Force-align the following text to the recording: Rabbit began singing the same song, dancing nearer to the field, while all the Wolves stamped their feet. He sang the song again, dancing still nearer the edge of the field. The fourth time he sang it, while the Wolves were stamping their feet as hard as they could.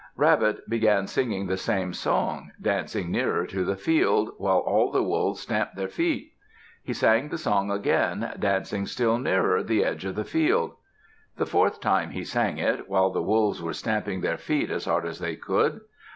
Rabbit 0.15 0.67
began 0.67 1.05
singing 1.05 1.45
the 1.45 1.57
same 1.57 1.93
song, 1.93 2.53
dancing 2.59 3.11
nearer 3.11 3.45
to 3.45 3.63
the 3.63 3.75
field, 3.75 4.31
while 4.39 4.57
all 4.57 4.89
the 4.91 5.03
Wolves 5.03 5.41
stamped 5.41 5.75
their 5.75 5.87
feet. 5.87 6.33
He 6.81 6.91
sang 6.91 7.29
the 7.29 7.37
song 7.37 7.69
again, 7.69 8.33
dancing 8.39 8.87
still 8.87 9.19
nearer 9.19 9.61
the 9.61 9.85
edge 9.85 10.03
of 10.05 10.15
the 10.15 10.25
field. 10.25 10.73
The 11.37 11.45
fourth 11.45 11.81
time 11.81 12.09
he 12.09 12.23
sang 12.23 12.57
it, 12.57 12.89
while 12.89 13.11
the 13.11 13.21
Wolves 13.21 13.61
were 13.61 13.73
stamping 13.73 14.21
their 14.21 14.37
feet 14.39 14.71
as 14.71 14.85
hard 14.85 15.05
as 15.05 15.19
they 15.19 15.35
could. 15.35 15.81